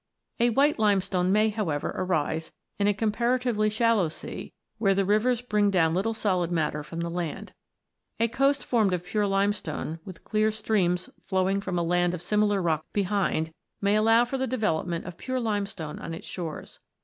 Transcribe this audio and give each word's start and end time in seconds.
A 0.39 0.49
white 0.49 0.79
limestone 0.79 1.31
may, 1.31 1.49
however, 1.49 1.93
arise 1.95 2.51
in 2.79 2.87
a 2.87 2.93
compara 2.95 3.37
tively 3.39 3.71
shallow 3.71 4.09
sea, 4.09 4.51
where 4.79 4.95
the 4.95 5.05
rivers 5.05 5.43
bring 5.43 5.69
down 5.69 5.93
little 5.93 6.15
solid 6.15 6.51
matter 6.51 6.81
from 6.81 7.01
the 7.01 7.09
land. 7.11 7.53
A 8.19 8.27
coast 8.27 8.65
formed 8.65 8.93
of 8.93 9.03
pure 9.05 9.27
limestone, 9.27 9.99
with 10.03 10.23
clear 10.23 10.49
streams 10.49 11.11
flowing 11.27 11.61
from 11.61 11.77
a 11.77 11.83
land 11.83 12.15
of 12.15 12.23
similar 12.23 12.63
rock 12.63 12.87
behind, 12.93 13.53
may 13.79 13.95
allow 13.95 14.23
of 14.23 14.31
the 14.31 14.47
development 14.47 15.05
of 15.05 15.17
pure 15.19 15.39
limestone 15.39 15.99
on 15.99 16.15
its 16.15 16.25
shores. 16.25 16.79